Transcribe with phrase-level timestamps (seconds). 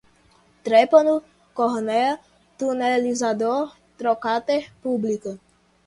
[0.63, 1.21] trepano,
[1.53, 2.19] córnea,
[2.57, 5.37] tunelizador, trocater, púbica